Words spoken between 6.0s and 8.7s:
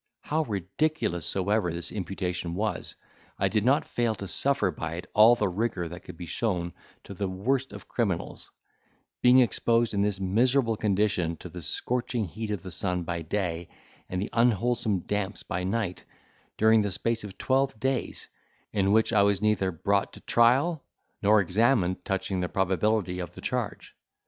be shown to the worst of criminals,